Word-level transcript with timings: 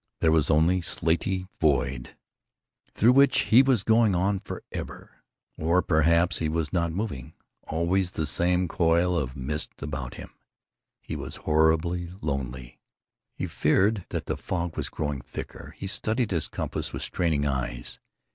There 0.19 0.31
was 0.31 0.49
only 0.49 0.81
slatey 0.81 1.45
void, 1.59 2.15
through 2.91 3.11
which 3.11 3.41
he 3.41 3.61
was 3.61 3.83
going 3.83 4.15
on 4.15 4.39
for 4.39 4.63
ever. 4.71 5.17
Or 5.59 5.83
perhaps 5.83 6.39
he 6.39 6.49
was 6.49 6.73
not 6.73 6.91
moving. 6.91 7.35
Always 7.67 8.09
the 8.09 8.25
same 8.25 8.67
coil 8.67 9.15
of 9.15 9.35
mist 9.35 9.73
about 9.77 10.15
him. 10.15 10.33
He 11.03 11.15
was 11.15 11.35
horribly 11.45 12.09
lonely. 12.19 12.79
He 13.35 13.45
feared 13.45 14.07
that 14.09 14.25
the 14.25 14.37
fog 14.37 14.75
was 14.75 14.89
growing 14.89 15.21
thicker. 15.21 15.75
He 15.77 15.85
studied 15.85 16.31
his 16.31 16.47
compass 16.47 16.93
with 16.93 17.03
straining 17.03 17.45
eyes. 17.45 17.99